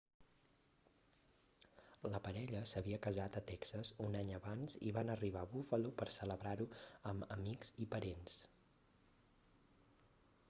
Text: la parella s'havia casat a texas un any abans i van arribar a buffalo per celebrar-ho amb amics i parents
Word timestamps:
la 2.13 2.21
parella 2.27 2.61
s'havia 2.71 2.99
casat 3.07 3.35
a 3.35 3.43
texas 3.51 3.91
un 4.07 4.17
any 4.21 4.31
abans 4.37 4.77
i 4.91 4.93
van 4.95 5.13
arribar 5.15 5.43
a 5.43 5.49
buffalo 5.51 5.91
per 5.99 6.07
celebrar-ho 6.15 6.67
amb 7.11 7.27
amics 7.37 7.71
i 7.85 7.87
parents 7.97 8.39